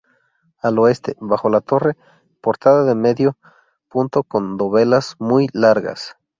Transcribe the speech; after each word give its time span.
Al 0.63 0.79
oeste, 0.79 1.15
bajo 1.19 1.47
la 1.51 1.61
torre, 1.61 1.95
portada 2.41 2.85
de 2.85 2.95
medio 2.95 3.37
punto 3.87 4.23
con 4.23 4.57
dovelas 4.57 5.15
muy 5.19 5.47
largas. 5.53 6.17